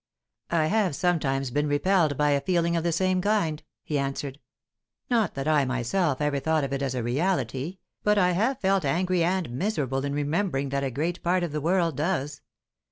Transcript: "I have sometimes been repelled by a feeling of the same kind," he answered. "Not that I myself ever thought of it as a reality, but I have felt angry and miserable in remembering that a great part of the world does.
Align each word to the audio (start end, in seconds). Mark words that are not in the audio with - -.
"I 0.49 0.65
have 0.65 0.95
sometimes 0.95 1.51
been 1.51 1.67
repelled 1.67 2.17
by 2.17 2.31
a 2.31 2.41
feeling 2.41 2.75
of 2.75 2.83
the 2.83 2.91
same 2.91 3.21
kind," 3.21 3.61
he 3.83 3.99
answered. 3.99 4.39
"Not 5.11 5.35
that 5.35 5.47
I 5.47 5.63
myself 5.63 6.21
ever 6.21 6.39
thought 6.39 6.63
of 6.63 6.73
it 6.73 6.81
as 6.81 6.95
a 6.95 7.03
reality, 7.03 7.77
but 8.01 8.17
I 8.17 8.31
have 8.31 8.57
felt 8.59 8.83
angry 8.83 9.23
and 9.23 9.51
miserable 9.51 10.03
in 10.03 10.13
remembering 10.15 10.69
that 10.69 10.83
a 10.83 10.89
great 10.89 11.21
part 11.21 11.43
of 11.43 11.51
the 11.51 11.61
world 11.61 11.97
does. 11.97 12.41